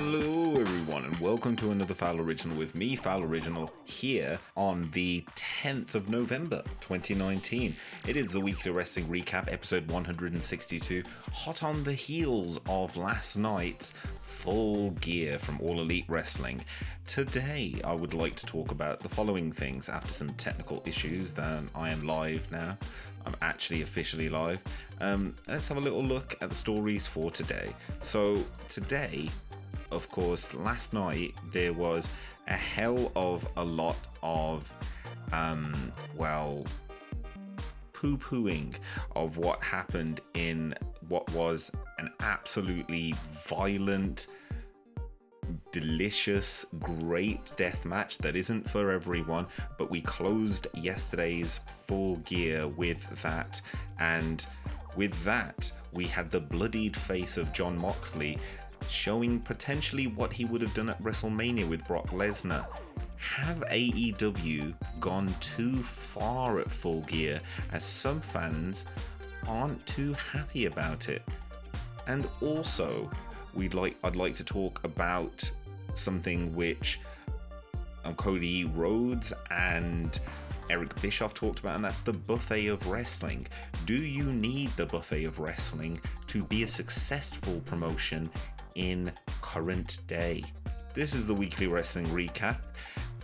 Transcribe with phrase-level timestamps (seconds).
[0.00, 5.24] Hello, everyone, and welcome to another Foul Original with me, Foul Original, here on the
[5.34, 7.74] 10th of November 2019.
[8.06, 11.02] It is the weekly wrestling recap, episode 162,
[11.32, 16.64] hot on the heels of last night's full gear from All Elite Wrestling.
[17.08, 21.32] Today, I would like to talk about the following things after some technical issues.
[21.32, 22.78] Then I am live now.
[23.26, 24.62] I'm actually officially live.
[25.00, 27.74] Um, let's have a little look at the stories for today.
[28.00, 29.28] So, today,
[29.90, 32.08] of course, last night there was
[32.46, 34.72] a hell of a lot of,
[35.32, 36.64] um, well,
[37.92, 38.74] poo pooing
[39.16, 40.74] of what happened in
[41.08, 43.14] what was an absolutely
[43.48, 44.28] violent,
[45.72, 49.46] delicious, great death match that isn't for everyone.
[49.78, 53.60] But we closed yesterday's full gear with that,
[53.98, 54.44] and
[54.96, 58.38] with that, we had the bloodied face of Jon Moxley
[58.88, 62.66] showing potentially what he would have done at WrestleMania with Brock Lesnar.
[63.16, 67.40] Have AEW gone too far at full gear
[67.72, 68.86] as some fans
[69.46, 71.22] aren't too happy about it?
[72.06, 73.10] And also,
[73.54, 75.50] we'd like I'd like to talk about
[75.94, 77.00] something which
[78.04, 80.18] um, Cody Rhodes and
[80.70, 83.46] Eric Bischoff talked about, and that's the buffet of wrestling.
[83.86, 88.30] Do you need the buffet of wrestling to be a successful promotion
[88.78, 89.12] in
[89.42, 90.44] current day?
[90.94, 92.58] This is the weekly wrestling recap,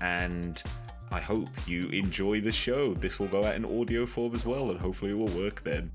[0.00, 0.62] and
[1.10, 2.92] I hope you enjoy the show.
[2.92, 5.90] This will go out in audio form as well, and hopefully it will work then.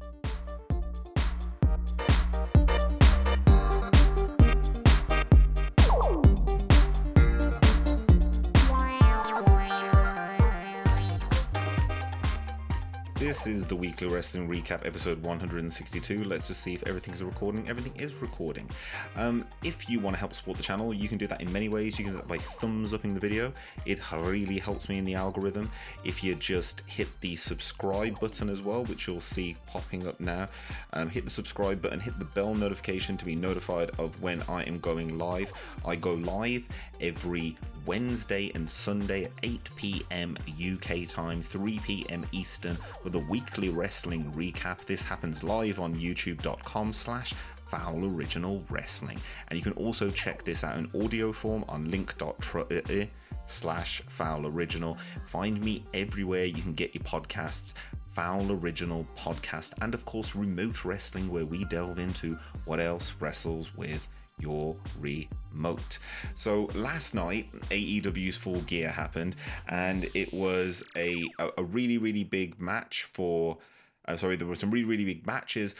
[13.30, 16.23] This is the weekly wrestling recap, episode 162.
[16.23, 17.69] Let's just see if everything's recording.
[17.69, 18.67] Everything is recording.
[19.16, 21.69] Um, if you want to help support the channel, you can do that in many
[21.69, 22.00] ways.
[22.00, 23.53] You can do that by thumbs upping the video.
[23.85, 25.69] It really helps me in the algorithm.
[26.03, 30.47] If you just hit the subscribe button as well, which you'll see popping up now,
[30.94, 34.63] um, hit the subscribe button, hit the bell notification to be notified of when I
[34.63, 35.53] am going live.
[35.85, 36.67] I go live
[37.00, 40.38] every Wednesday and Sunday at 8 p.m.
[40.47, 42.25] UK time, 3 p.m.
[42.31, 44.85] Eastern, with weekly wrestling recap.
[44.85, 47.34] This happens live on youtube.com slash
[47.66, 49.19] Foul Original Wrestling.
[49.47, 53.09] And you can also check this out in audio form on link.tree
[53.46, 54.97] slash Foul Original.
[55.28, 57.74] Find me everywhere you can get your podcasts.
[58.12, 63.78] Foul Original Podcast, and of course, Remote Wrestling, where we delve into what else wrestles
[63.78, 66.00] with your remote.
[66.35, 69.35] So last night, AEW's Full Gear happened,
[69.67, 73.57] and it was a a, really really big match for.
[74.07, 75.75] Uh, sorry, there were some really really big matches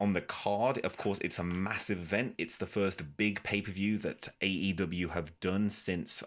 [0.00, 0.78] on the card.
[0.84, 2.34] Of course, it's a massive event.
[2.38, 6.22] It's the first big pay per view that AEW have done since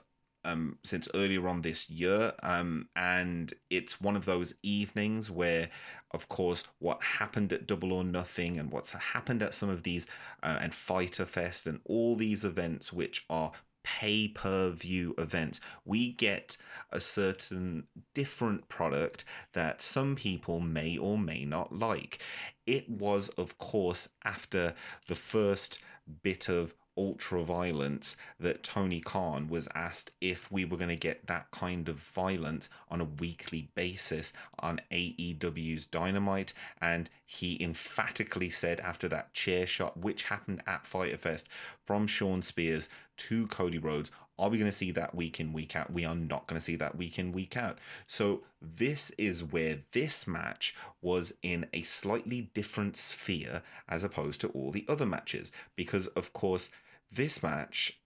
[0.47, 2.33] um, since earlier on this year.
[2.41, 5.69] Um, and it's one of those evenings where,
[6.17, 10.07] of course, what happened at Double or Nothing and what's happened at some of these
[10.41, 13.51] uh, and Fighter Fest and all these events, which are
[13.83, 16.57] pay per view events, we get
[16.91, 17.83] a certain
[18.15, 19.23] different product
[19.53, 22.19] that some people may or may not like.
[22.65, 24.73] It was, of course, after
[25.07, 25.79] the first
[26.23, 31.27] bit of ultra violence that Tony Khan was asked if we were going to get
[31.27, 36.53] that kind of violence on a weekly basis on AEW's Dynamite.
[36.81, 41.47] And he emphatically said after that chair shot, which happened at Fighter Fest
[41.85, 45.75] from Shawn Spears to Cody Rhodes, are we going to see that week in, week
[45.75, 45.91] out?
[45.91, 47.79] We are not going to see that week in, week out.
[48.05, 54.49] So, this is where this match was in a slightly different sphere as opposed to
[54.49, 55.51] all the other matches.
[55.75, 56.69] Because, of course,
[57.11, 57.99] this match,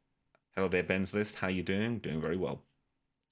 [0.55, 1.37] hello there, Ben's List.
[1.37, 1.99] How you doing?
[1.99, 2.61] Doing very well.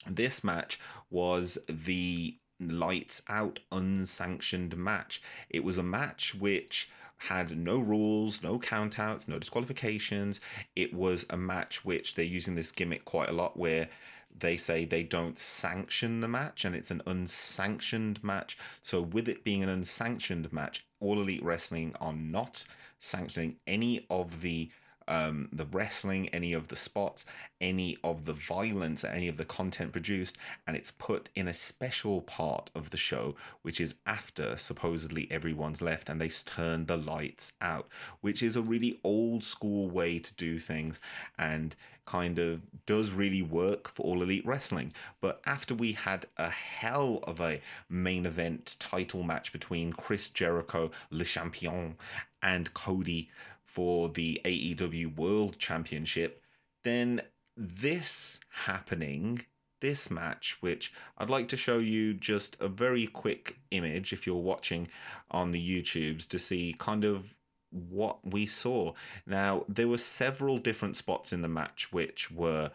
[0.08, 5.22] This match was the lights out unsanctioned match.
[5.50, 6.90] It was a match which
[7.24, 10.40] had no rules, no countouts, no disqualifications.
[10.76, 13.90] It was a match which they're using this gimmick quite a lot where
[14.36, 18.58] they say they don't sanction the match and it's an unsanctioned match.
[18.84, 22.66] So, with it being an unsanctioned match, All Elite Wrestling are not
[23.00, 24.72] sanctioning any of the
[25.10, 27.26] um, the wrestling, any of the spots,
[27.60, 32.22] any of the violence, any of the content produced, and it's put in a special
[32.22, 37.54] part of the show, which is after supposedly everyone's left and they turn the lights
[37.60, 37.88] out,
[38.22, 41.00] which is a really old school way to do things
[41.38, 41.76] and
[42.06, 44.92] kind of does really work for all elite wrestling.
[45.22, 50.90] But after we had a hell of a main event title match between Chris Jericho,
[51.12, 51.98] Le Champion,
[52.42, 53.30] and Cody
[53.70, 56.42] for the AEW World Championship,
[56.84, 57.22] then
[57.56, 59.46] this happening
[59.80, 64.36] this match, which I'd like to show you just a very quick image if you're
[64.38, 64.88] watching
[65.30, 67.36] on the YouTubes to see kind of
[67.70, 68.94] what we saw.
[69.28, 72.72] Now, there were several different spots in the match which were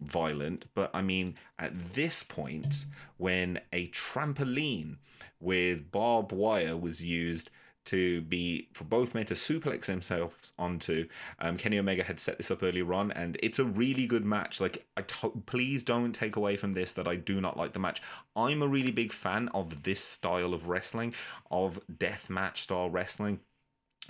[0.00, 2.86] violent, but I mean, at this point,
[3.18, 4.96] when a trampoline
[5.38, 7.50] with barbed wire was used
[7.86, 11.06] to be for both men to suplex themselves onto.
[11.38, 14.60] Um, Kenny Omega had set this up earlier on, and it's a really good match.
[14.60, 17.78] Like, I to- please don't take away from this that I do not like the
[17.78, 18.00] match.
[18.34, 21.14] I'm a really big fan of this style of wrestling,
[21.50, 23.40] of death match style wrestling.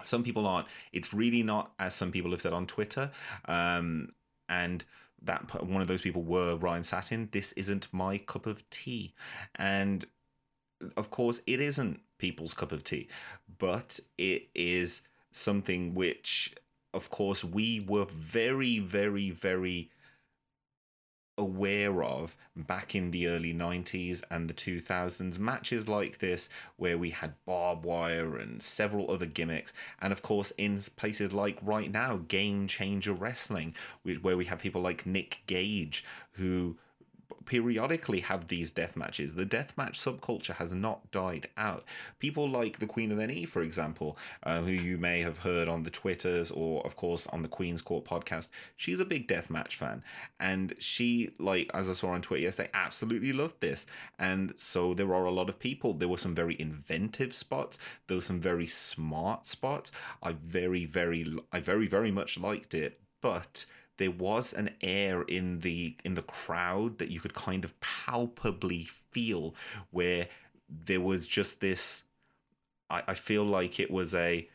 [0.02, 0.66] Some people aren't.
[0.92, 3.12] It's really not, as some people have said on Twitter.
[3.46, 4.10] Um,
[4.48, 4.84] and
[5.22, 7.28] that one of those people were Ryan Satin.
[7.32, 9.14] This isn't my cup of tea,
[9.56, 10.04] and
[10.96, 13.08] of course, it isn't people's cup of tea,
[13.58, 16.54] but it is something which,
[16.92, 19.90] of course, we were very, very, very
[21.36, 27.10] aware of back in the early 90s and the 2000s matches like this where we
[27.10, 29.72] had barbed wire and several other gimmicks.
[30.00, 33.74] And of course in places like right now game changer wrestling
[34.22, 36.76] where we have people like nick gage who
[37.46, 39.34] periodically have these death matches.
[39.34, 41.84] The death match subculture has not died out.
[42.18, 45.82] People like the Queen of NE, for example, uh, who you may have heard on
[45.82, 49.76] the Twitters or, of course, on the Queen's Court podcast, she's a big death match
[49.76, 50.02] fan.
[50.38, 53.86] And she, like, as I saw on Twitter yesterday, absolutely loved this.
[54.18, 55.94] And so there are a lot of people.
[55.94, 57.78] There were some very inventive spots.
[58.06, 59.90] There were some very smart spots.
[60.22, 63.00] I very, very, I very, very much liked it.
[63.20, 63.64] But
[63.96, 68.84] there was an air in the in the crowd that you could kind of palpably
[68.84, 69.54] feel
[69.90, 70.28] where
[70.68, 72.04] there was just this
[72.90, 74.48] I, I feel like it was a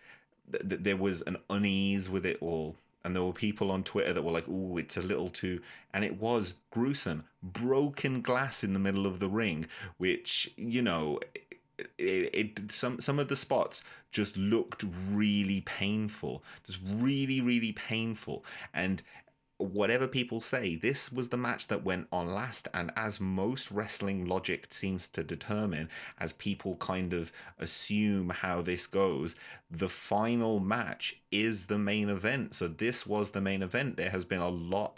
[0.51, 4.23] th- there was an unease with it all and there were people on Twitter that
[4.23, 5.61] were like, "Oh, it's a little too,"
[5.93, 7.23] and it was gruesome.
[7.41, 11.19] Broken glass in the middle of the ring, which you know,
[11.97, 18.43] it, it some some of the spots just looked really painful, just really really painful,
[18.73, 19.01] and
[19.59, 22.69] whatever people say, this was the match that went on last.
[22.73, 28.87] And as most wrestling logic seems to determine, as people kind of assume how this
[28.87, 29.35] goes,
[29.69, 32.53] the final match is the main event.
[32.53, 33.97] So this was the main event.
[33.97, 34.97] There has been a lot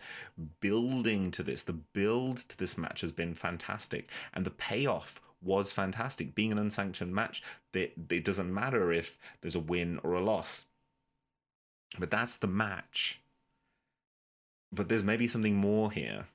[0.59, 1.63] building to this.
[1.63, 4.11] The build to this match has been fantastic.
[4.31, 6.35] And the payoff was fantastic.
[6.35, 7.41] Being an unsanctioned match,
[7.73, 10.67] it, doesn't matter if there's a win or a loss.
[11.97, 13.20] But that's the match
[14.71, 16.25] but there's maybe something more here.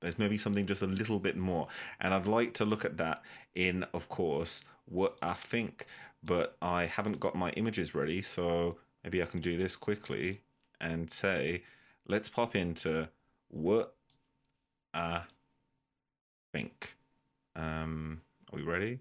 [0.00, 1.68] There's maybe something just a little bit more.
[2.00, 3.22] And I'd like to look at that
[3.54, 5.86] in, of course, what I think,
[6.22, 8.20] but I haven't got my images ready.
[8.20, 10.40] So maybe I can do this quickly
[10.80, 11.62] and say,
[12.06, 13.08] let's pop into
[13.48, 13.94] what
[14.92, 15.22] I
[16.52, 16.96] think.
[17.56, 18.20] Um,
[18.52, 18.98] are we ready?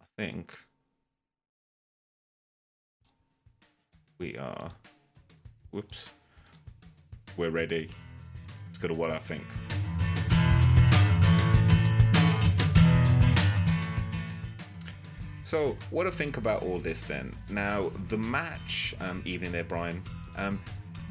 [0.00, 0.58] I think
[4.18, 4.68] we are.
[5.70, 6.10] Whoops.
[7.36, 7.88] We're ready
[8.86, 9.44] to what I think.
[15.48, 17.34] So, what I think about all this then?
[17.48, 20.02] Now, the match, um, evening there, Brian.
[20.36, 20.60] Um,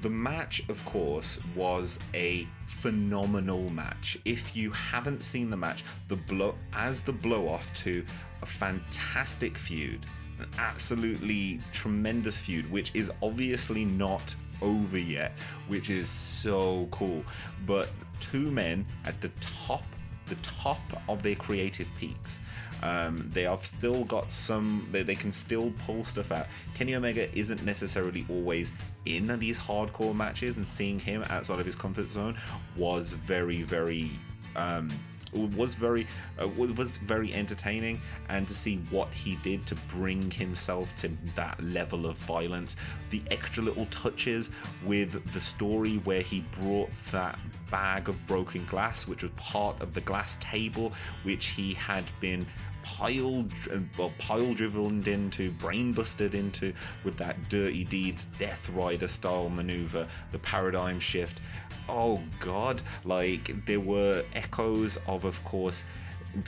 [0.02, 4.16] the match, of course, was a phenomenal match.
[4.26, 8.06] If you haven't seen the match, the blow as the blow off to
[8.44, 10.06] a fantastic feud,
[10.40, 15.34] an absolutely tremendous feud, which is obviously not over yet,
[15.68, 17.24] which is so cool.
[17.66, 19.84] But two men at the top,
[20.28, 22.42] the top of their creative peaks.
[22.84, 26.46] Um, they have still got some, they, they can still pull stuff out.
[26.76, 28.72] Kenny Omega isn't necessarily always
[29.06, 32.38] in these hardcore matches, and seeing him outside of his comfort zone
[32.76, 34.12] was very, very
[34.56, 34.92] um,
[35.34, 36.08] was very
[36.42, 41.62] uh, was very entertaining and to see what he did to bring himself to that
[41.62, 42.76] level of violence
[43.10, 44.50] the extra little touches
[44.86, 49.94] with the story where he brought that bag of broken glass which was part of
[49.94, 50.94] the glass table
[51.24, 52.46] which he had been
[52.84, 53.52] piled
[53.98, 56.72] well pile driven into brain busted into
[57.04, 61.42] with that dirty deeds death rider style maneuver the paradigm shift
[61.90, 65.86] oh god, like there were echoes of, of course,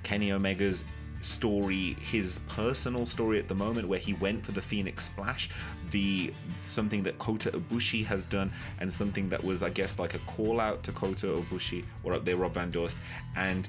[0.04, 0.86] Kenny Omega's
[1.22, 5.50] story, his personal story at the moment, where he went for the Phoenix Splash,
[5.92, 10.20] the something that Kota Ibushi has done, and something that was, I guess, like a
[10.20, 12.98] call out to Kota Ibushi or up there, Rob Van Dorst,
[13.36, 13.68] and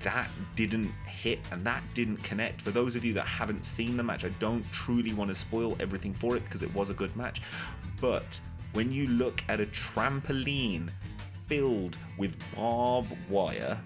[0.00, 2.60] that didn't hit and that didn't connect.
[2.60, 5.76] For those of you that haven't seen the match, I don't truly want to spoil
[5.78, 7.42] everything for it because it was a good match,
[8.00, 8.40] but
[8.72, 10.90] when you look at a trampoline
[11.46, 13.78] filled with barbed wire,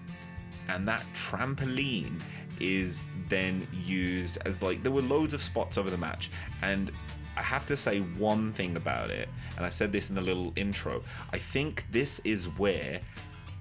[0.67, 2.19] and that trampoline
[2.59, 6.29] is then used as like there were loads of spots over the match
[6.61, 6.89] and
[7.37, 9.27] I have to say one thing about it,
[9.57, 11.01] and I said this in the little intro.
[11.33, 12.99] I think this is where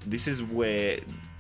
[0.07, 0.99] this is where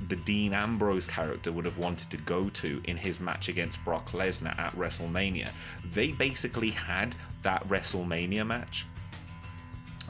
[0.08, 4.10] the Dean Ambrose character would have wanted to go to in his match against Brock
[4.12, 5.50] Lesnar at WrestleMania.
[5.92, 8.86] They basically had that WrestleMania match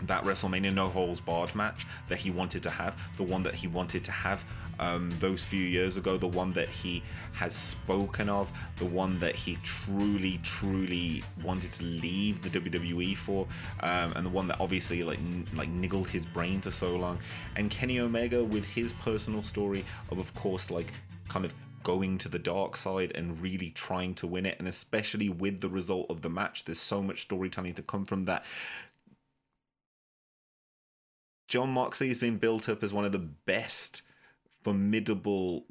[0.07, 3.67] that WrestleMania no holds barred match that he wanted to have, the one that he
[3.67, 4.45] wanted to have
[4.79, 7.03] um, those few years ago, the one that he
[7.35, 13.47] has spoken of, the one that he truly, truly wanted to leave the WWE for,
[13.81, 17.19] um, and the one that obviously like n- like niggled his brain for so long.
[17.57, 20.93] And Kenny Omega with his personal story of, of course, like
[21.29, 25.29] kind of going to the dark side and really trying to win it and especially
[25.29, 28.43] with the result of the match there's so much storytelling to come from that
[31.55, 34.03] Jon Moxley has been built up as one of the best
[34.65, 35.65] formidable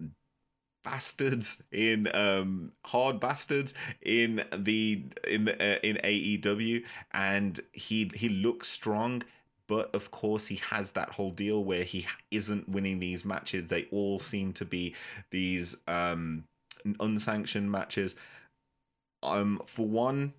[0.81, 8.29] bastards in um hard bastards in the in the uh, in AEW and he he
[8.29, 9.23] looks strong
[9.67, 13.67] but of course he has that whole deal where he isn't winning these matches.
[13.67, 14.95] They all seem to be
[15.31, 16.45] these um
[17.01, 18.15] unsanctioned matches.
[19.21, 20.31] Um for one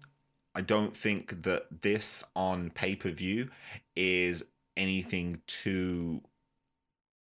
[0.55, 3.51] I don't think that this on pay-per-view
[3.95, 4.45] is
[4.77, 6.23] anything to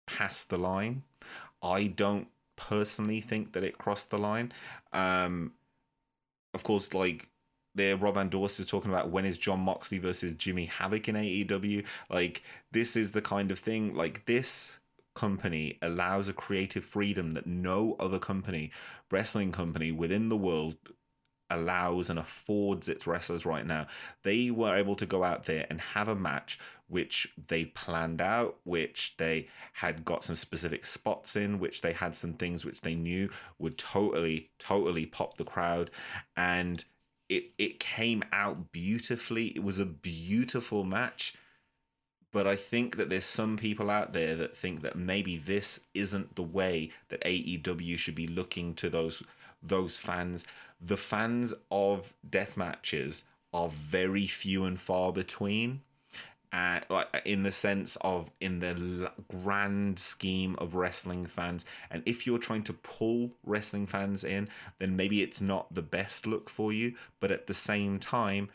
[0.06, 1.02] pass the line.
[1.62, 4.52] I don't personally think that it crossed the line.
[4.92, 5.52] Um,
[6.54, 7.28] of course, like
[7.75, 11.14] there, Rob Van Dorst is talking about when is Jon Moxley versus Jimmy Havoc in
[11.14, 11.87] AEW.
[12.11, 13.94] Like this is the kind of thing.
[13.94, 14.80] Like this
[15.14, 18.70] company allows a creative freedom that no other company,
[19.11, 20.76] wrestling company within the world
[21.52, 23.87] allows and affords its wrestlers right now.
[24.23, 28.56] They were able to go out there and have a match which they planned out,
[28.64, 32.94] which they had got some specific spots in, which they had some things which they
[32.94, 35.90] knew would totally, totally pop the crowd.
[36.37, 36.85] And
[37.28, 39.49] it it came out beautifully.
[39.49, 41.35] It was a beautiful match.
[42.32, 46.35] But I think that there's some people out there that think that maybe this isn't
[46.35, 49.23] the way that AEW should be looking to those
[49.62, 50.47] those fans
[50.83, 53.25] the fans of death matches
[53.55, 55.83] are very few and far between.
[56.53, 62.27] Uh, like in the sense of in the grand scheme of wrestling fans and if
[62.27, 64.47] you're trying to pull wrestling fans in
[64.79, 68.51] then maybe it's not the best look for you but at the same time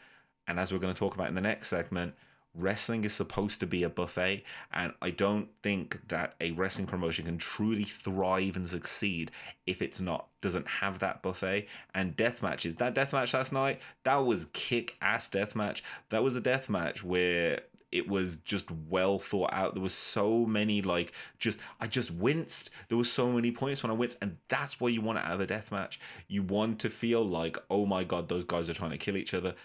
[0.47, 2.13] and as we're going to talk about in the next segment
[2.57, 7.25] wrestling is supposed to be a buffet and i don't think that a wrestling promotion
[7.25, 9.31] can truly thrive and succeed
[9.65, 11.67] if it's not doesn't have that buffet.
[11.93, 15.83] And death matches that death match last night that was kick ass death match.
[16.09, 17.61] That was a death match where
[17.91, 19.73] it was just well thought out.
[19.73, 22.69] There was so many like just i just winced.
[22.87, 25.39] There was so many points when i winced and that's why you want to have
[25.39, 25.99] a death match.
[26.27, 29.33] You want to feel like oh my god those guys are trying to kill each
[29.33, 29.55] other.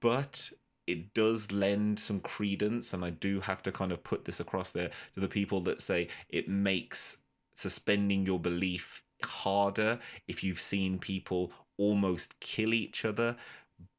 [0.00, 0.50] But
[0.90, 4.72] it does lend some credence, and I do have to kind of put this across
[4.72, 7.18] there to the people that say it makes
[7.54, 13.36] suspending your belief harder if you've seen people almost kill each other.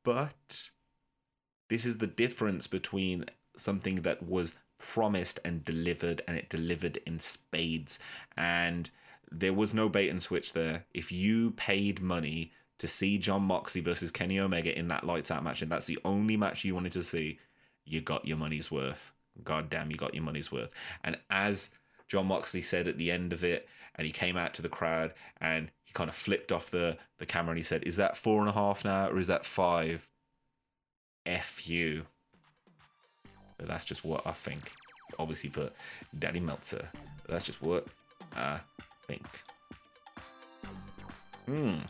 [0.03, 0.69] But
[1.69, 7.19] this is the difference between something that was promised and delivered, and it delivered in
[7.19, 7.99] spades.
[8.35, 8.89] And
[9.31, 10.85] there was no bait and switch there.
[10.93, 15.43] If you paid money to see Jon Moxley versus Kenny Omega in that lights out
[15.43, 17.37] match, and that's the only match you wanted to see,
[17.85, 19.13] you got your money's worth.
[19.43, 20.73] God damn, you got your money's worth.
[21.03, 21.69] And as
[22.07, 25.13] Jon Moxley said at the end of it, and he came out to the crowd
[25.39, 28.39] and he kind of flipped off the, the camera and he said, Is that four
[28.39, 30.09] and a half now or is that five?
[31.23, 32.05] F you.
[33.59, 34.71] But that's just what I think.
[35.07, 35.69] It's obviously for
[36.17, 36.89] Daddy Meltzer.
[37.29, 37.85] That's just what
[38.35, 38.61] I
[39.05, 39.27] think.
[41.45, 41.81] Hmm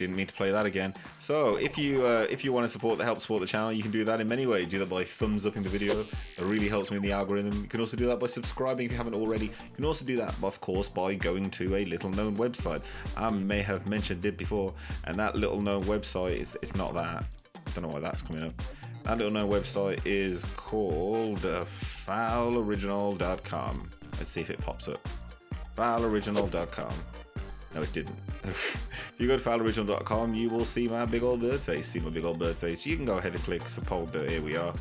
[0.00, 0.92] didn't mean to play that again.
[1.18, 3.82] So if you uh, if you want to support the help support the channel, you
[3.82, 4.66] can do that in many ways.
[4.66, 6.00] Do that by thumbs up in the video.
[6.00, 7.62] It really helps me in the algorithm.
[7.62, 9.44] You can also do that by subscribing if you haven't already.
[9.46, 12.82] You can also do that, of course, by going to a little known website.
[13.16, 17.24] I may have mentioned it before, and that little known website is it's not that.
[17.54, 18.54] I don't know why that's coming up.
[19.04, 23.90] That little known website is called uh, fouloriginal.com.
[24.18, 25.06] Let's see if it pops up.
[25.76, 27.19] fouloriginal.com.
[27.74, 28.16] No, it didn't.
[28.44, 31.88] if you go to fouloriginal.com, you will see my big old bird face.
[31.88, 32.84] See my big old bird face.
[32.84, 34.14] You can go ahead and click support.
[34.14, 34.74] Here we are.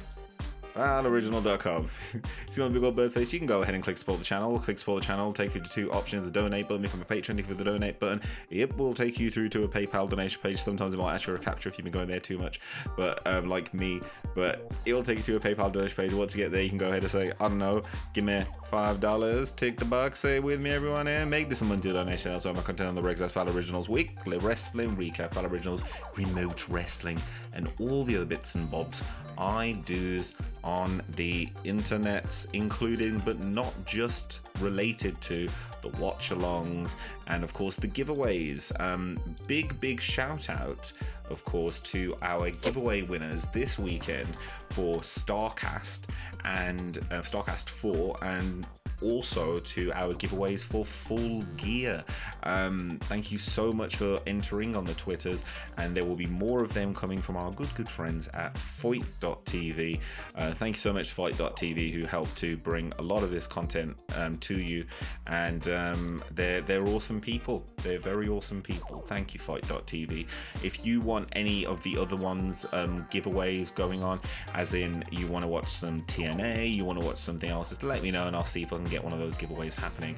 [0.79, 1.83] FalOriginal.com.
[2.47, 4.19] if you want a big old bird face, you can go ahead and click support
[4.19, 4.57] the channel.
[4.59, 7.41] Click support the channel, take you to two options: a donate button, become a patron.
[7.41, 8.21] Click the donate button.
[8.49, 10.59] It will take you through to a PayPal donation page.
[10.59, 12.61] Sometimes it might ask for a capture if you've been going there too much,
[12.95, 13.99] but um, like me.
[14.35, 16.13] But it will take you to a PayPal donation page.
[16.13, 17.81] Once you get there, you can go ahead and say, I don't know,
[18.13, 21.61] give me five dollars, tick the box, say it with me, everyone, and make this
[21.61, 22.31] a monthly donation.
[22.31, 25.83] Also, my content on the Regs Fal Originals Weekly Wrestling Recap, Fal Originals
[26.15, 27.19] Remote Wrestling,
[27.53, 29.03] and all the other bits and bobs
[29.39, 30.33] I do's
[30.69, 35.49] on the internet, including but not just related to
[35.81, 36.95] the watch alongs
[37.25, 38.61] and of course the giveaways.
[38.79, 40.93] Um, big, big shout out,
[41.29, 44.37] of course, to our giveaway winners this weekend
[44.69, 46.05] for Starrcast
[46.45, 48.65] and uh, Starrcast 4 and
[49.01, 52.03] also to our giveaways for full gear.
[52.43, 55.45] Um, thank you so much for entering on the Twitters,
[55.77, 59.99] and there will be more of them coming from our good, good friends at FITE.tv.
[60.35, 63.97] Uh, thank you so much FITE.tv who helped to bring a lot of this content
[64.15, 64.85] um, to you,
[65.27, 67.65] and um, they're they're awesome people.
[67.83, 69.01] They're very awesome people.
[69.01, 70.27] Thank you, FITE.tv.
[70.63, 74.19] If you want any of the other ones um, giveaways going on,
[74.53, 77.83] as in you want to watch some TNA, you want to watch something else, just
[77.83, 80.15] let me know and I'll see if I can get one of those giveaways happening.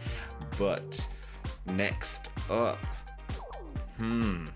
[0.57, 1.07] But
[1.65, 2.77] next up,
[3.97, 4.47] hmm.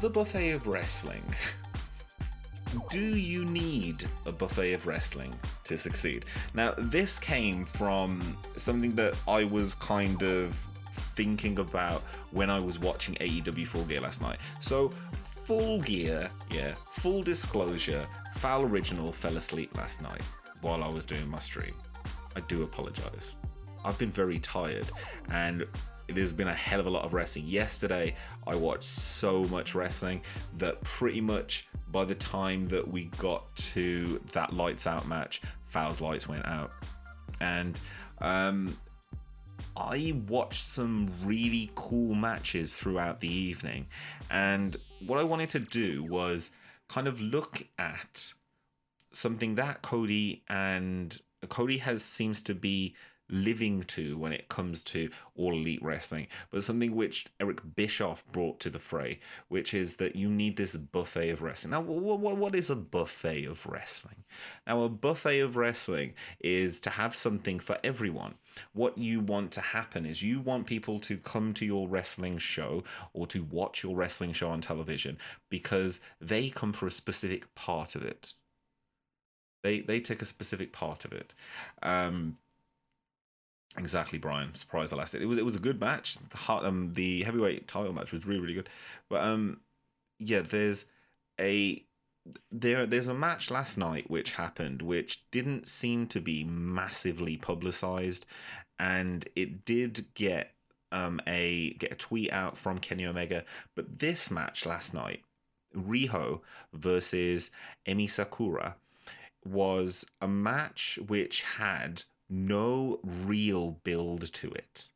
[0.00, 1.22] The buffet of wrestling.
[2.90, 6.24] Do you need a buffet of wrestling to succeed?
[6.54, 10.66] Now, this came from something that I was kind of
[11.00, 14.38] thinking about when I was watching AEW Full Gear last night.
[14.60, 14.92] So,
[15.22, 20.22] Full Gear, yeah, full disclosure, Foul Original fell asleep last night
[20.60, 21.74] while I was doing my stream.
[22.36, 23.36] I do apologize.
[23.84, 24.86] I've been very tired
[25.30, 25.66] and
[26.08, 27.46] there's been a hell of a lot of wrestling.
[27.46, 28.14] Yesterday,
[28.46, 30.22] I watched so much wrestling
[30.58, 36.00] that pretty much by the time that we got to that lights out match, Fal's
[36.00, 36.72] lights went out.
[37.40, 37.80] And
[38.18, 38.76] um,
[39.76, 43.86] I watched some really cool matches throughout the evening.
[44.30, 46.50] And what I wanted to do was
[46.88, 48.32] kind of look at
[49.12, 52.94] something that Cody and Cody has seems to be
[53.30, 58.60] living to when it comes to all elite wrestling, but something which Eric Bischoff brought
[58.60, 61.70] to the fray, which is that you need this buffet of wrestling.
[61.70, 64.24] Now, what, what is a buffet of wrestling?
[64.66, 68.34] Now, a buffet of wrestling is to have something for everyone.
[68.72, 72.82] What you want to happen is you want people to come to your wrestling show
[73.12, 77.94] or to watch your wrestling show on television because they come for a specific part
[77.94, 78.34] of it.
[79.62, 81.34] They they take a specific part of it.
[81.82, 82.38] Um,
[83.76, 84.54] exactly, Brian.
[84.54, 84.92] Surprise!
[84.92, 85.22] I last it.
[85.22, 86.16] It was it was a good match.
[86.16, 88.68] The heart, um, the heavyweight title match was really really good.
[89.08, 89.60] But um,
[90.18, 90.84] yeah, there's
[91.40, 91.84] a
[92.50, 98.26] there there's a match last night which happened which didn't seem to be massively publicized
[98.78, 100.52] and it did get
[100.92, 105.22] um a get a tweet out from Kenny Omega but this match last night
[105.74, 106.40] Riho
[106.74, 107.50] versus
[107.86, 108.76] Emi Sakura
[109.44, 114.90] was a match which had no real build to it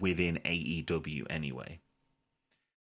[0.00, 1.80] within AEW anyway.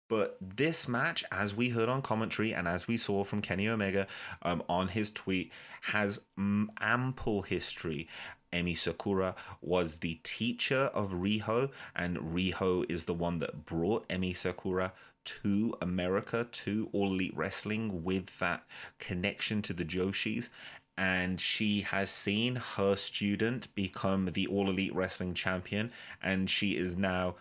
[0.10, 4.06] But this match, as we heard on commentary and as we saw from Kenny Omega
[4.43, 5.52] um, on his tweet,
[5.84, 8.08] has ample history.
[8.52, 14.36] Emi Sakura was the teacher of Riho, and Riho is the one that brought Emi
[14.36, 14.93] Sakura
[15.26, 18.65] to America, to All Elite Wrestling, with that
[19.00, 20.50] connection to the Joshis.
[20.97, 26.95] And she has seen her student become the All Elite Wrestling champion, and she is
[26.95, 27.36] now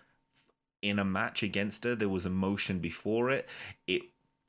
[0.81, 1.95] in a match against her.
[1.95, 3.49] There was a motion before it.
[3.87, 4.03] It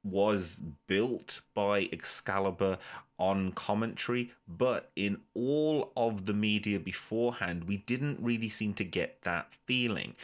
[0.04, 2.78] was built by Excalibur
[3.18, 9.22] on commentary, but in all of the media beforehand, we didn't really seem to get
[9.22, 10.16] that feeling.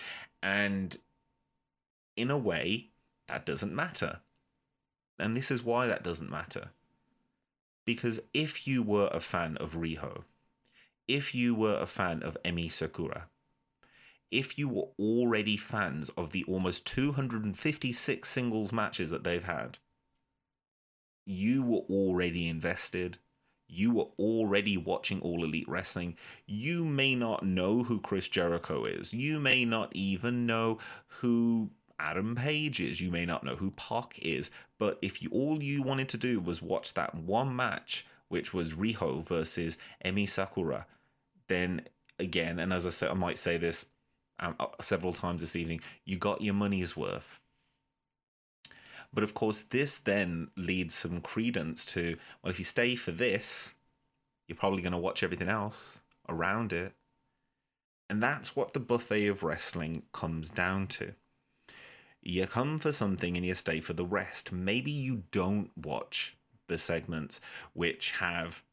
[0.42, 0.98] And
[2.18, 2.88] in a way,
[3.28, 4.20] that doesn't matter.
[5.18, 6.72] And this is why that doesn't matter.
[7.90, 10.22] Because if you were a fan of Riho,
[11.08, 13.30] if you were a fan of Emi Sakura,
[14.30, 19.80] if you were already fans of the almost 256 singles matches that they've had,
[21.26, 23.18] you were already invested.
[23.68, 26.16] You were already watching All Elite Wrestling.
[26.46, 29.16] You may not know who Chris Jericho is.
[29.16, 33.02] You may not even know who Adam Page is.
[33.02, 36.40] You may not know who Pac is, but if you all you wanted to do
[36.40, 40.86] was watch that one match, which was Riho versus Emi Sakura,
[41.48, 41.82] then
[42.18, 43.86] again, and as I said, I might say this
[44.40, 47.40] um, uh, several times this evening, you got your money's worth.
[49.14, 53.76] But of course, this then leads some credence to well, if you stay for this,
[54.48, 56.94] you're probably going to watch everything else around it.
[58.10, 61.14] And that's what the buffet of wrestling comes down to.
[62.22, 64.52] You come for something and you stay for the rest.
[64.52, 67.42] Maybe you don't watch the segments
[67.74, 68.64] which have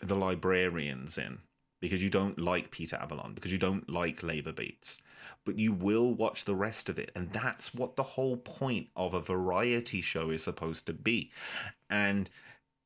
[0.00, 1.38] the librarians in
[1.80, 4.98] because you don't like Peter Avalon, because you don't like Leva Bates,
[5.44, 7.10] but you will watch the rest of it.
[7.14, 11.30] And that's what the whole point of a variety show is supposed to be.
[11.90, 12.30] And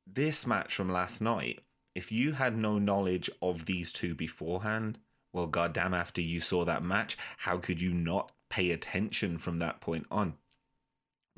[0.05, 1.61] this match from last night,
[1.95, 4.99] if you had no knowledge of these two beforehand,
[5.33, 9.81] well, goddamn, after you saw that match, how could you not pay attention from that
[9.81, 10.35] point on?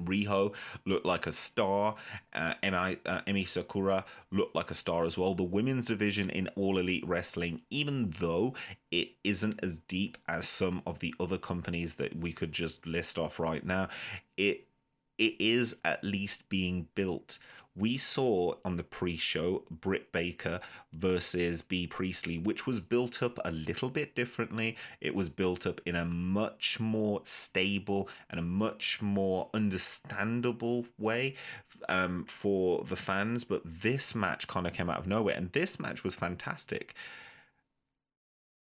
[0.04, 1.94] Riho looked like a star.
[2.32, 5.34] Uh, Emi, uh, Emi Sakura looked like a star as well.
[5.34, 8.54] The women's division in All Elite Wrestling, even though
[8.90, 13.18] it isn't as deep as some of the other companies that we could just list
[13.18, 13.88] off right now,
[14.36, 14.66] it
[15.18, 17.38] it is at least being built
[17.80, 20.60] we saw on the pre-show Britt Baker
[20.92, 24.76] versus Bea Priestley, which was built up a little bit differently.
[25.00, 31.34] It was built up in a much more stable and a much more understandable way
[31.88, 33.44] um, for the fans.
[33.44, 36.94] But this match kind of came out of nowhere, and this match was fantastic.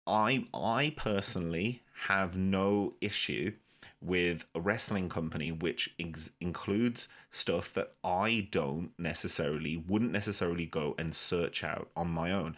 [0.06, 3.52] I I personally have no issue
[4.00, 10.94] with a wrestling company which ex- includes stuff that I don't necessarily wouldn't necessarily go
[10.98, 12.56] and search out on my own.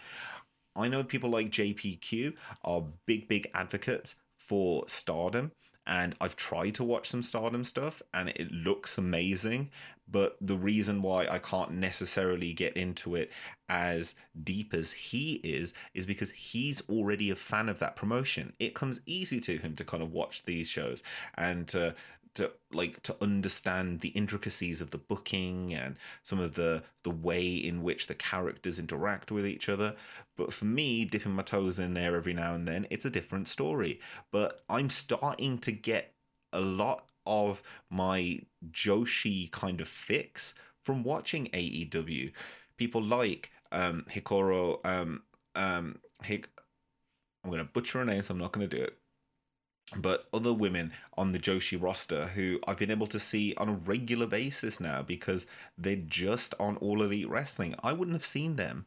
[0.76, 5.52] I know people like JPQ are big big advocates for stardom
[5.86, 9.70] and I've tried to watch some stardom stuff and it looks amazing
[10.10, 13.30] but the reason why I can't necessarily get into it
[13.68, 18.52] as deep as he is is because he's already a fan of that promotion.
[18.58, 21.02] It comes easy to him to kind of watch these shows
[21.34, 21.94] and to
[22.34, 27.48] to like to understand the intricacies of the booking and some of the the way
[27.48, 29.96] in which the characters interact with each other
[30.36, 33.48] but for me dipping my toes in there every now and then it's a different
[33.48, 33.98] story
[34.30, 36.14] but i'm starting to get
[36.52, 38.40] a lot of my
[38.70, 42.32] Joshi kind of fix from watching AEW.
[42.76, 45.22] People like um, Hikaru, um,
[45.54, 46.48] um, Hik-
[47.44, 48.96] I'm going to butcher her name, so I'm not going to do it.
[49.96, 53.72] But other women on the Joshi roster who I've been able to see on a
[53.72, 57.74] regular basis now because they're just on All Elite Wrestling.
[57.82, 58.86] I wouldn't have seen them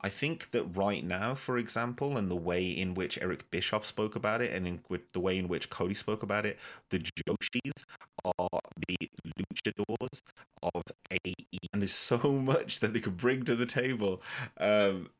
[0.00, 4.14] I think that right now, for example, and the way in which Eric Bischoff spoke
[4.14, 4.80] about it, and in
[5.12, 6.58] the way in which Cody spoke about it,
[6.90, 7.84] the Joshis
[8.24, 8.96] are the
[9.36, 10.22] luchadors
[10.62, 11.34] of AE,
[11.72, 14.22] and there's so much that they could bring to the table.
[14.56, 15.10] Um,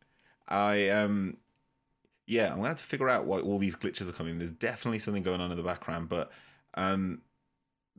[0.46, 1.38] I um,
[2.28, 4.38] yeah, I'm gonna have to figure out why all these glitches are coming.
[4.38, 6.30] There's definitely something going on in the background, but
[6.74, 7.22] um,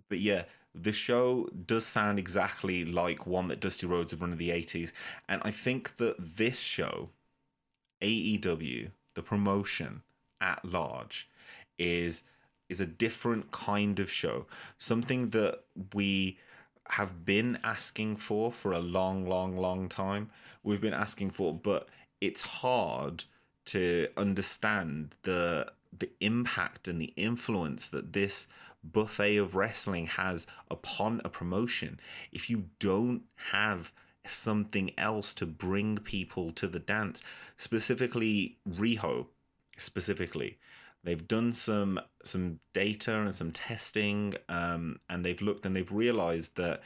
[0.08, 0.44] but yeah,
[0.76, 4.94] the show does sound exactly like one that Dusty Rhodes would run in the 80s.
[5.28, 7.10] And I think that this show,
[8.04, 10.04] AEW, the promotion
[10.40, 11.28] at large,
[11.80, 12.22] is
[12.70, 14.46] is a different kind of show.
[14.78, 15.62] Something that
[15.96, 16.38] we
[16.92, 20.30] have been asking for for a long, long, long time.
[20.62, 21.90] We've been asking for, but
[22.22, 23.26] it's hard
[23.70, 28.48] to understand the the impact and the influence that this
[28.84, 32.00] buffet of wrestling has upon a promotion.
[32.32, 33.92] If you don't have
[34.26, 37.24] something else to bring people to the dance
[37.58, 39.28] specifically riho
[39.78, 40.58] specifically
[41.04, 46.58] they've done some some data and some testing um, and they've looked and they've realized
[46.58, 46.82] that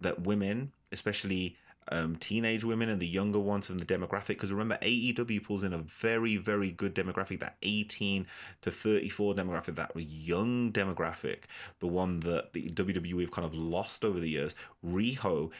[0.00, 1.56] that women especially
[1.90, 4.28] um, teenage women and the younger ones from the demographic.
[4.28, 8.26] Because remember, AEW pulls in a very, very good demographic, that 18
[8.62, 11.44] to 34 demographic, that young demographic,
[11.80, 14.54] the one that the WWE have kind of lost over the years.
[14.84, 15.50] Riho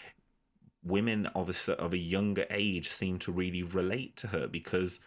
[0.84, 5.00] women of a, of a younger age seem to really relate to her because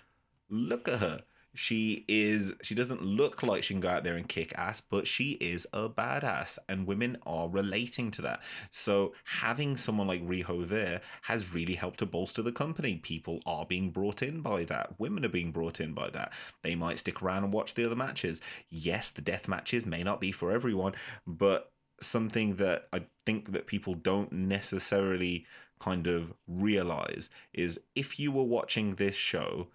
[0.50, 1.22] look at her
[1.56, 5.08] she is she doesn't look like she can go out there and kick ass but
[5.08, 8.42] she is a badass and women are relating to that.
[8.70, 12.98] So having someone like riho there has really helped to bolster the company.
[12.98, 15.00] People are being brought in by that.
[15.00, 16.34] Women are being brought in by that.
[16.62, 18.42] They might stick around and watch the other matches.
[18.70, 20.94] Yes the death matches may not be for everyone
[21.26, 25.46] but something that i think that people don't necessarily
[25.80, 29.68] kind of realize is if you were watching this show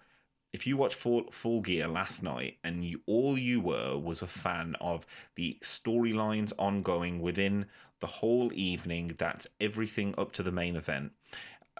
[0.53, 4.27] if you watched full, full gear last night and you all you were was a
[4.27, 7.65] fan of the storylines ongoing within
[7.99, 11.11] the whole evening that's everything up to the main event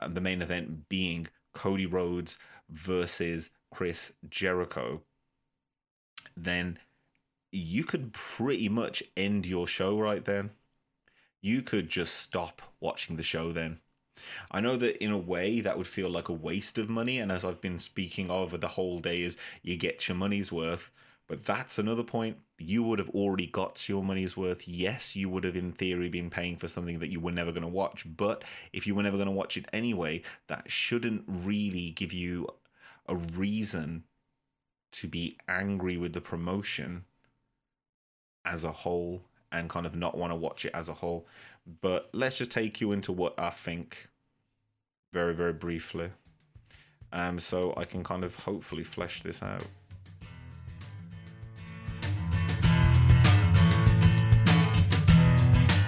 [0.02, 2.38] and the main event being cody rhodes
[2.70, 5.02] versus chris jericho
[6.38, 6.78] then
[7.52, 10.52] you could pretty much end your show right then
[11.42, 13.80] you could just stop watching the show then.
[14.52, 17.32] I know that in a way that would feel like a waste of money, and
[17.32, 20.92] as I've been speaking over the whole day, is you get your money's worth.
[21.28, 22.40] But that's another point.
[22.58, 24.68] You would have already got your money's worth.
[24.68, 27.62] Yes, you would have, in theory, been paying for something that you were never going
[27.62, 28.06] to watch.
[28.18, 32.50] But if you were never going to watch it anyway, that shouldn't really give you
[33.08, 34.04] a reason
[34.92, 37.06] to be angry with the promotion
[38.44, 41.26] as a whole and kind of not want to watch it as a whole.
[41.82, 44.10] But let's just take you into what I think
[45.12, 46.10] very, very briefly.
[47.14, 49.66] Um, so I can kind of hopefully flesh this out.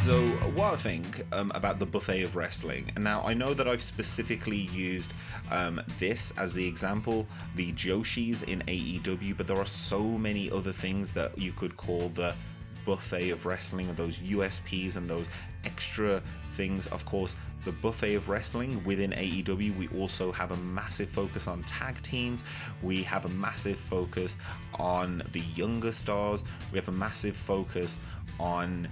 [0.03, 0.19] So,
[0.55, 4.57] what I think um, about the buffet of wrestling, now I know that I've specifically
[4.57, 5.13] used
[5.49, 10.73] um, this as the example, the Joshis in AEW, but there are so many other
[10.73, 12.35] things that you could call the
[12.83, 15.29] buffet of wrestling and those USPs and those
[15.65, 16.21] extra
[16.51, 16.87] things.
[16.87, 21.63] Of course, the buffet of wrestling within AEW, we also have a massive focus on
[21.63, 22.43] tag teams.
[22.81, 24.37] We have a massive focus
[24.75, 26.43] on the younger stars.
[26.71, 27.99] We have a massive focus
[28.39, 28.87] on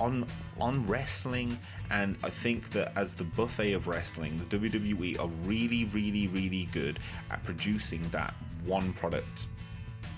[0.00, 0.26] on
[0.60, 1.56] on wrestling
[1.90, 6.68] and I think that as the buffet of wrestling the WWE are really really really
[6.72, 6.98] good
[7.30, 9.46] at producing that one product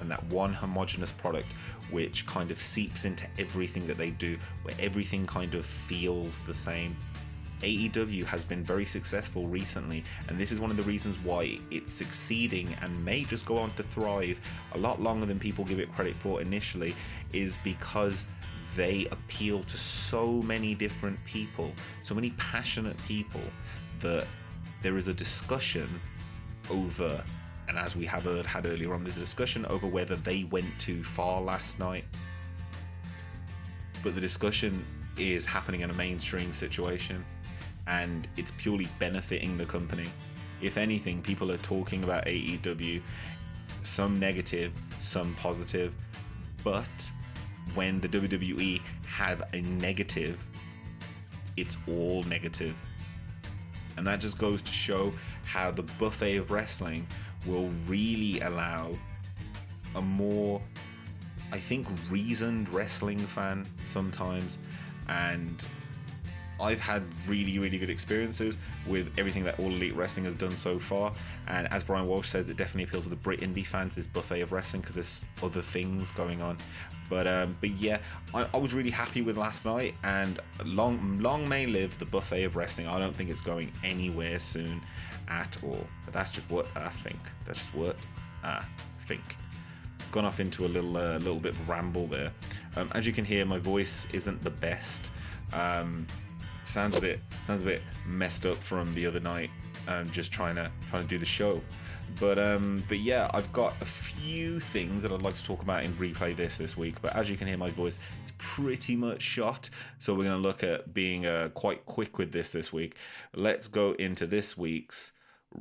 [0.00, 1.52] and that one homogenous product
[1.90, 6.54] which kind of seeps into everything that they do where everything kind of feels the
[6.54, 6.96] same.
[7.62, 11.92] AEW has been very successful recently, and this is one of the reasons why it's
[11.92, 14.40] succeeding and may just go on to thrive
[14.74, 16.94] a lot longer than people give it credit for initially,
[17.32, 18.26] is because
[18.76, 23.40] they appeal to so many different people, so many passionate people,
[24.00, 24.26] that
[24.82, 25.88] there is a discussion
[26.70, 27.24] over,
[27.76, 31.42] and as we have had earlier on, there's discussion over whether they went too far
[31.42, 32.04] last night.
[34.02, 34.82] But the discussion
[35.18, 37.22] is happening in a mainstream situation,
[37.86, 40.08] and it's purely benefiting the company.
[40.62, 43.02] If anything, people are talking about AEW,
[43.82, 45.94] some negative, some positive,
[46.64, 47.10] but
[47.74, 50.48] when the WWE have a negative,
[51.58, 52.82] it's all negative.
[53.98, 55.12] And that just goes to show
[55.44, 57.06] how the buffet of wrestling
[57.46, 58.92] will really allow
[59.94, 60.60] a more,
[61.52, 64.58] I think, reasoned wrestling fan sometimes.
[65.08, 65.66] And
[66.60, 68.56] I've had really, really good experiences
[68.86, 71.12] with everything that All Elite Wrestling has done so far.
[71.48, 74.40] And as Brian Walsh says, it definitely appeals to the Brit indie fans, this buffet
[74.40, 76.56] of wrestling, because there's other things going on.
[77.08, 77.98] But um, but yeah,
[78.34, 82.42] I, I, was really happy with last night, and long long may live the buffet
[82.42, 82.88] of wrestling.
[82.88, 84.80] I don't think it's going anywhere soon
[85.28, 85.86] at all.
[86.04, 87.18] But that's just what I think.
[87.44, 87.96] That's just what
[88.42, 88.64] I
[89.00, 89.36] think.
[90.12, 92.32] Gone off into a little uh, little bit of ramble there.
[92.76, 95.10] Um, as you can hear, my voice isn't the best.
[95.52, 96.06] Um,
[96.64, 99.50] sounds a bit sounds a bit messed up from the other night.
[99.88, 101.60] Um, just trying to trying to do the show.
[102.18, 105.84] But um, but yeah, I've got a few things that I'd like to talk about
[105.84, 107.02] in replay this this week.
[107.02, 110.62] But as you can hear, my voice is pretty much shot, so we're gonna look
[110.62, 112.96] at being uh, quite quick with this this week.
[113.34, 115.12] Let's go into this week's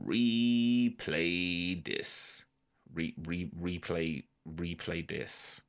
[0.03, 2.45] replay this,
[2.93, 5.62] re, re replay replay this.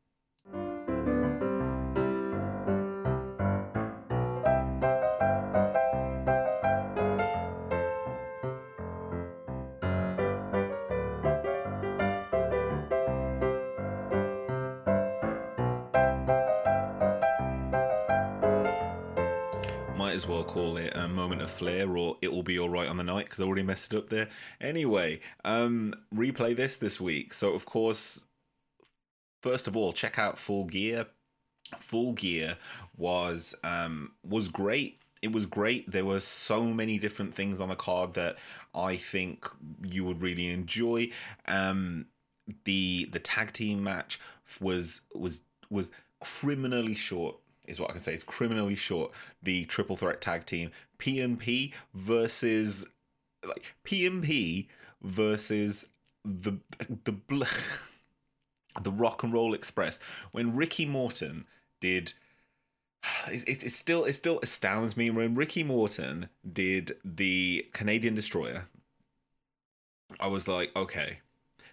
[21.26, 23.62] Moment of flair or it will be all right on the night because I already
[23.62, 24.28] messed it up there.
[24.60, 27.32] Anyway, um, replay this this week.
[27.32, 28.24] So of course,
[29.42, 31.06] first of all, check out Full Gear.
[31.78, 32.58] Full Gear
[32.96, 35.00] was um, was great.
[35.22, 35.90] It was great.
[35.90, 38.36] There were so many different things on the card that
[38.74, 39.48] I think
[39.82, 41.08] you would really enjoy.
[41.48, 42.06] Um,
[42.64, 44.20] the the tag team match
[44.60, 47.36] was was was criminally short
[47.66, 48.14] is what I can say.
[48.14, 49.12] It's criminally short.
[49.42, 52.86] The triple threat tag team PMP versus
[53.46, 54.66] like PMP
[55.02, 55.86] versus
[56.24, 57.14] the the
[58.82, 60.00] the Rock and Roll Express
[60.32, 61.46] when Ricky Morton
[61.80, 62.12] did.
[63.28, 68.66] It, it, it still it still astounds me when Ricky Morton did the Canadian Destroyer.
[70.18, 71.18] I was like, okay,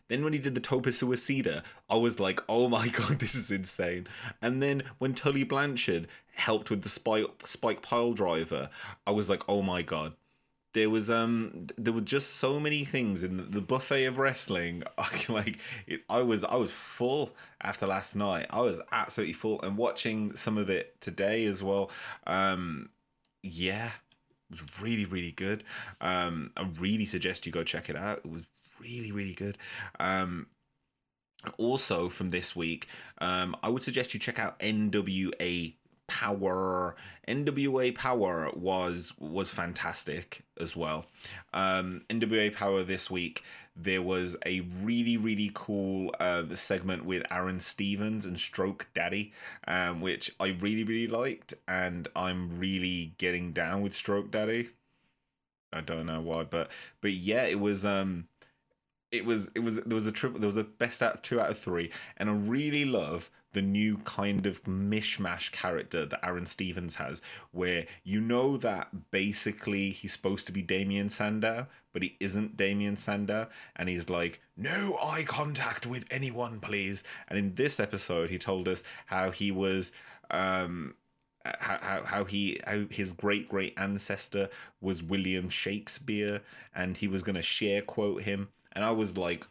[0.10, 3.50] then when he did the Tope Suicida, I was like, oh my god, this is
[3.50, 4.08] insane.
[4.42, 8.70] And then when Tully Blanchard helped with the Spike, Spike Pile Driver,
[9.06, 10.14] I was like, oh my god,
[10.74, 14.84] there was um there were just so many things in the buffet of wrestling.
[15.30, 18.48] Like it, i was i was full after last night.
[18.50, 19.62] I was absolutely full.
[19.62, 21.92] And watching some of it today as well
[22.28, 22.90] um
[23.42, 23.92] yeah
[24.50, 25.64] it was really really good.
[26.02, 28.20] Um i really suggest you go check it out.
[28.20, 28.48] It was
[28.82, 29.58] really really good.
[30.00, 30.48] Um
[31.58, 35.74] also from this week um i would suggest you check out nwa
[36.08, 36.96] Power,
[37.28, 41.06] NWA Power was was fantastic as well.
[41.54, 43.44] Um, NWA Power this week
[43.76, 49.34] there was a really really cool uh, segment with Aron Stevens and Stroke Daddy,
[49.68, 54.70] um, which I really really liked, and I'm really getting down with Stroke Daddy.
[55.72, 58.28] I don't know why, but but yeah, it was um
[59.12, 61.40] it was it was there was a triple there was a best out of two
[61.40, 66.46] out of three and i really love the new kind of mishmash character that aron
[66.46, 72.16] stevens has where you know that basically he's supposed to be damien sandow but he
[72.20, 77.80] isn't damien sandow and he's like no eye contact with anyone please and in this
[77.80, 79.92] episode he told us how he was
[80.32, 80.96] um
[81.60, 84.48] how, how, how he how his great great ancestor
[84.80, 86.42] was William Shakespeare
[86.74, 89.46] and he was gonna share quote him and I was like,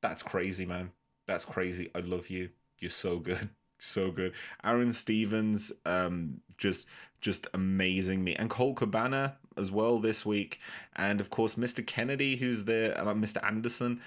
[0.00, 0.92] that's crazy, man.
[1.26, 1.90] That's crazy.
[1.94, 2.50] I love you.
[2.80, 3.50] You're so good.
[3.80, 4.32] So good.
[4.64, 6.88] Aron Stevens, um, just
[7.20, 8.34] just amazing me.
[8.34, 10.58] And Colt Cabana as well this week.
[10.96, 11.80] And of course Mr.
[11.80, 13.38] Kennedy, who's there, uh, Mr.
[13.46, 14.00] Anderson.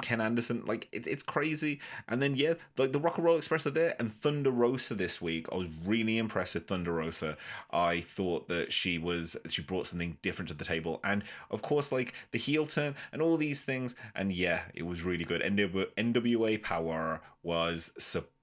[0.00, 0.62] Ken Anderson.
[0.66, 1.80] Like it, it's crazy.
[2.08, 5.20] And then yeah, like the Rock and Roll Express are there, and Thunder Rosa this
[5.20, 5.46] week.
[5.52, 7.36] I was really impressed with Thunder Rosa.
[7.70, 11.92] I thought that she was she brought something different to the table, and of course
[11.92, 13.94] like the heel turn and all these things.
[14.14, 15.42] And yeah, it was really good.
[15.42, 17.92] NWA, NWA Power was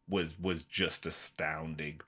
[0.07, 2.01] was was just astounding.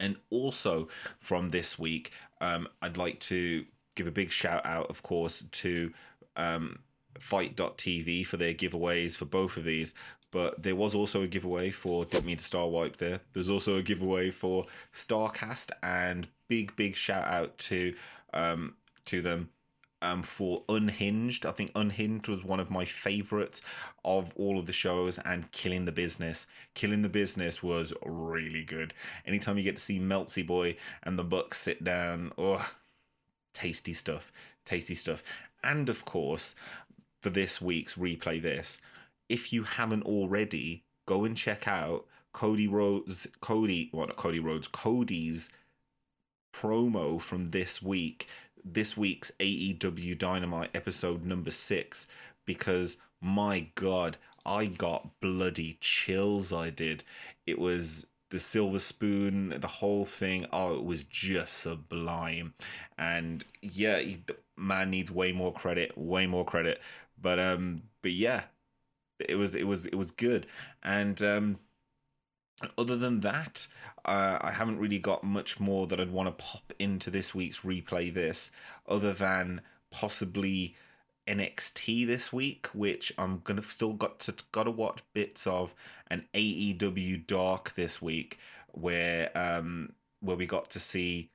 [0.00, 3.64] And also from this week, um, I'd like to
[3.96, 5.92] give a big shout out, of course, to
[6.36, 6.78] um,
[7.18, 9.94] FITE.tv for their giveaways for both of these.
[10.30, 13.20] But there was also a giveaway for Don't Mean to Star Wipe there.
[13.32, 17.94] There's also a giveaway for Starrcast and big, big shout out to
[18.34, 18.74] um
[19.06, 19.48] to them
[20.02, 21.46] um for Unhinged.
[21.46, 23.62] I think Unhinged was one of my favorites
[24.04, 26.46] of all of the shows and Killing the Business.
[26.74, 28.92] Killing the Business was really good.
[29.26, 32.68] Anytime you get to see Meltsy Boy and the Bucks sit down, oh
[33.54, 34.30] tasty stuff.
[34.64, 35.22] Tasty stuff.
[35.64, 36.54] And of course,
[37.20, 38.80] for this week's replay this.
[39.28, 44.68] If you haven't already, go and check out Cody Rhodes, Cody, what well, Cody Rhodes,
[44.68, 45.50] Cody's
[46.52, 48.28] promo from this week,
[48.64, 52.06] this week's AEW Dynamite episode number six,
[52.46, 56.52] because my god, I got bloody chills.
[56.52, 57.04] I did.
[57.46, 60.46] It was the silver spoon, the whole thing.
[60.52, 62.54] Oh, it was just sublime.
[62.96, 64.02] And yeah,
[64.56, 66.80] man needs way more credit, way more credit
[67.20, 68.44] but um, but yeah,
[69.18, 70.46] it was it was it was good,
[70.82, 71.58] and um,
[72.76, 73.66] other than that,
[74.04, 77.60] uh, I haven't really got much more that I'd want to pop into this week's
[77.60, 78.12] replay.
[78.12, 78.50] This
[78.88, 80.74] other than possibly
[81.26, 85.74] NXT this week, which I'm gonna still got to gotta watch bits of,
[86.08, 88.38] an AEW Dark this week,
[88.72, 91.30] where um where we got to see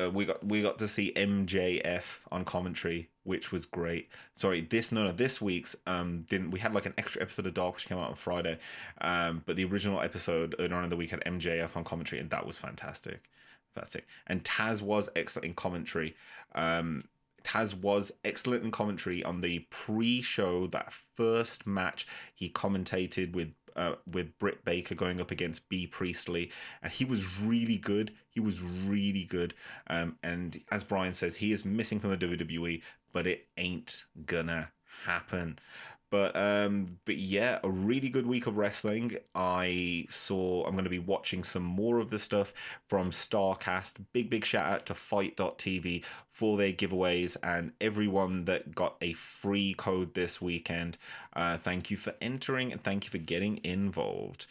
[0.00, 4.08] uh, we got we got to see MJF on commentary, which was great.
[4.34, 7.54] Sorry, this no no this week's um didn't we had like an extra episode of
[7.54, 8.58] Dark which came out on Friday,
[9.00, 12.30] um but the original episode earlier on in the week had MJF on commentary and
[12.30, 13.28] that was fantastic,
[13.74, 14.06] fantastic.
[14.26, 16.14] And Taz was excellent in commentary.
[16.54, 17.04] Um,
[17.44, 23.94] Taz was excellent in commentary on the pre-show that first match he commentated with uh,
[24.10, 26.50] with Britt Baker going up against Bea Priestley,
[26.82, 28.12] and he was really good.
[28.28, 29.54] He was really good.
[29.86, 34.72] Um, and as Brian says, he is missing from the WWE, but it ain't gonna
[35.04, 35.58] happen.
[36.10, 39.16] But um, but yeah, a really good week of wrestling.
[39.34, 40.64] I saw.
[40.64, 42.54] I'm going to be watching some more of the stuff
[42.88, 44.04] from Starrcast.
[44.12, 49.74] Big big shout out to FITE.tv for their giveaways and everyone that got a free
[49.74, 50.96] code this weekend.
[51.34, 54.46] Uh, thank you for entering and thank you for getting involved.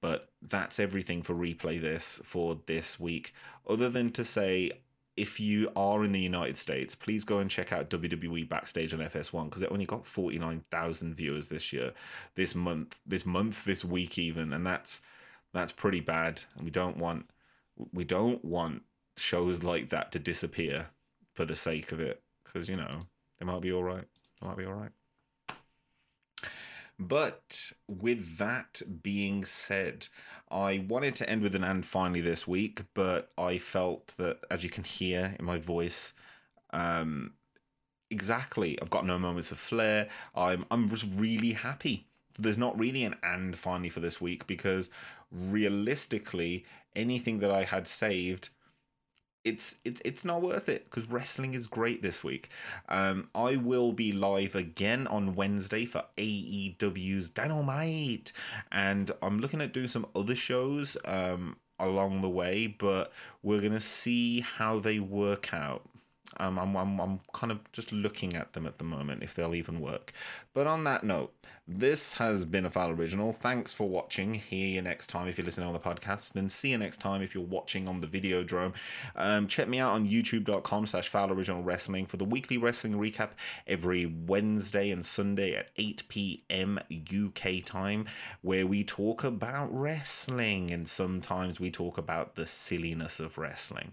[0.00, 3.32] But that's everything for replay this for this week.
[3.68, 4.72] Other than to say,
[5.16, 9.00] if you are in the United States, please go and check out WWE Backstage on
[9.00, 11.92] FS1 because it only got 49,000 viewers this year,
[12.34, 15.00] this month, this month, this week even, and that's
[15.54, 16.42] that's pretty bad.
[16.56, 17.30] And we don't want
[17.92, 18.82] we don't want
[19.16, 20.90] shows like that to disappear
[21.32, 23.00] for the sake of it because you know,
[23.38, 24.04] they might be all right.
[24.40, 24.92] They might be all right.
[26.98, 30.08] But with that being said,
[30.50, 34.64] I wanted to end with an and finally this week, but I felt that, as
[34.64, 36.14] you can hear in my voice,
[36.72, 37.34] Um,
[38.10, 38.80] exactly.
[38.80, 40.08] I've got no moments of flair.
[40.34, 42.06] I'm I'm just really happy.
[42.38, 44.90] There's not really an and finally for this week because
[45.30, 48.50] realistically, anything that I had saved
[49.46, 52.50] it's it's it's not worth it because wrestling is great this week.
[52.88, 58.32] Um, I will be live again on Wednesday for AEW's Dynamite,
[58.72, 63.80] and I'm looking at doing some other shows um along the way, but we're gonna
[63.80, 65.82] see how they work out.
[66.38, 69.54] Um, I'm, I'm, I'm kind of just looking at them at the moment if they'll
[69.54, 70.12] even work.
[70.54, 71.32] But on that note,
[71.66, 73.32] this has been a Foul Original.
[73.32, 74.34] Thanks for watching.
[74.34, 77.22] Hear you next time if you're listening on the podcast, and see you next time
[77.22, 78.74] if you're watching on the video Videodrome.
[79.14, 83.30] Um, check me out on youtube.com slash Foul Original Wrestling for the weekly wrestling recap
[83.66, 86.78] every Wednesday and Sunday at 8 p.m.
[86.90, 88.06] UK time,
[88.42, 93.92] where we talk about wrestling and sometimes we talk about the silliness of wrestling.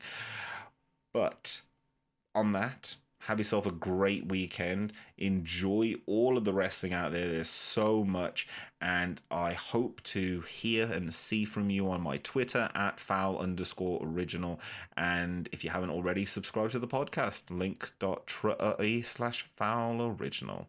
[1.14, 1.62] But
[2.36, 2.96] on that,
[3.28, 4.92] have yourself a great weekend.
[5.18, 7.30] Enjoy all of the wrestling out there.
[7.32, 8.48] There's so much.
[8.82, 14.02] And I hope to hear and see from you on my Twitter at foul underscore
[14.04, 14.60] original.
[14.98, 17.50] And if you haven't already, subscribe to the podcast.
[17.50, 20.68] Link.tree slash foul original.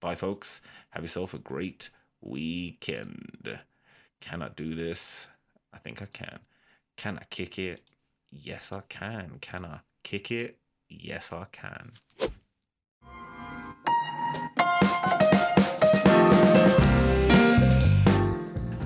[0.00, 0.60] Bye, folks.
[0.90, 1.88] Have yourself a great
[2.20, 3.60] weekend.
[4.20, 5.30] Can I do this?
[5.72, 6.40] I think I can.
[6.98, 7.80] Can I kick it?
[8.30, 9.38] Yes, I can.
[9.40, 10.58] Can I kick it?
[10.88, 11.92] Yes, I can.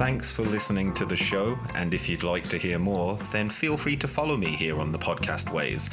[0.03, 3.77] Thanks for listening to the show, and if you'd like to hear more, then feel
[3.77, 5.89] free to follow me here on the podcast ways.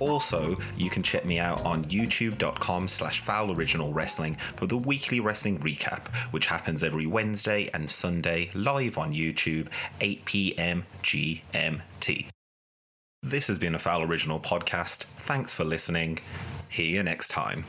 [0.00, 5.20] Also, you can check me out on youtube.com slash foul original wrestling for the weekly
[5.20, 9.68] wrestling recap, which happens every Wednesday and Sunday live on YouTube,
[10.00, 10.84] 8 p.m.
[11.04, 12.30] GMT.
[13.24, 15.04] This has been a Foul Original podcast.
[15.04, 16.18] Thanks for listening.
[16.70, 17.64] See you next time.